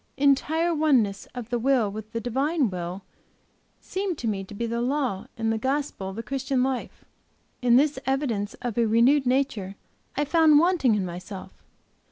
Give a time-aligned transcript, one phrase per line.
[0.17, 3.03] Entire oneness of the will with the Divine Will
[3.79, 7.05] seem to me to be the law and the gospel of the Christian life;
[7.61, 9.75] and this evidence of a renewed nature,
[10.15, 11.53] I found wanting in myself.